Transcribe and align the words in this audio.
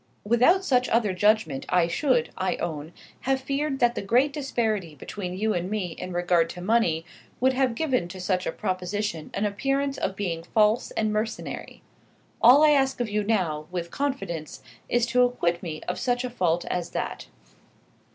Without 0.23 0.65
such 0.65 0.89
other 0.89 1.13
judgment 1.13 1.63
I 1.69 1.87
should, 1.87 2.31
I 2.35 2.55
own, 2.55 2.91
have 3.19 3.39
feared 3.39 3.77
that 3.77 3.93
the 3.93 4.01
great 4.01 4.33
disparity 4.33 4.95
between 4.95 5.37
you 5.37 5.53
and 5.53 5.69
me 5.69 5.91
in 5.91 6.11
regard 6.11 6.49
to 6.49 6.59
money 6.59 7.05
would 7.39 7.53
have 7.53 7.75
given 7.75 8.07
to 8.07 8.19
such 8.19 8.47
a 8.47 8.51
proposition 8.51 9.29
an 9.35 9.45
appearance 9.45 9.99
of 9.99 10.15
being 10.15 10.41
false 10.41 10.89
and 10.89 11.13
mercenary. 11.13 11.83
All 12.41 12.63
I 12.63 12.71
ask 12.71 12.99
of 12.99 13.09
you 13.09 13.23
now, 13.23 13.67
with 13.69 13.91
confidence, 13.91 14.63
is 14.89 15.05
to 15.05 15.21
acquit 15.21 15.61
me 15.61 15.83
of 15.87 15.99
such 15.99 16.25
fault 16.25 16.65
as 16.65 16.89
that. 16.97 17.27